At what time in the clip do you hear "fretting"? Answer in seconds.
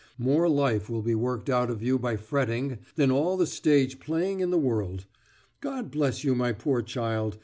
2.15-2.79